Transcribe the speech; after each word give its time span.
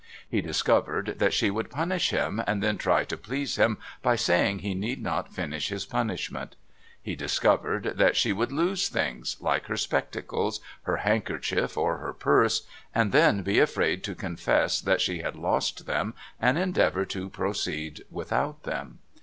He 0.27 0.41
discovered 0.41 1.17
that 1.19 1.31
she 1.31 1.51
would 1.51 1.69
punish 1.69 2.09
him 2.09 2.41
and 2.47 2.63
then 2.63 2.79
try 2.79 3.03
to 3.05 3.15
please 3.15 3.57
him 3.57 3.77
by 4.01 4.15
saying 4.15 4.57
he 4.57 4.73
need 4.73 4.99
not 4.99 5.31
finish 5.31 5.67
his 5.69 5.85
punishment. 5.85 6.55
He 6.99 7.15
discovered 7.15 7.83
that 7.97 8.15
she 8.15 8.31
would 8.33 8.51
lose 8.51 8.89
things, 8.89 9.37
like 9.41 9.67
her 9.67 9.77
spectacles, 9.77 10.59
her 10.85 10.97
handkerchief, 10.97 11.77
or 11.77 11.97
her 11.99 12.13
purse, 12.13 12.63
and 12.95 13.11
then 13.11 13.43
be 13.43 13.59
afraid 13.59 14.03
to 14.05 14.15
confess 14.15 14.81
that 14.81 15.01
she 15.01 15.19
had 15.19 15.35
lost 15.35 15.85
them 15.85 16.15
and 16.39 16.57
endeavour 16.57 17.05
to 17.05 17.29
proceed 17.29 18.03
without 18.09 18.63
them. 18.63 18.97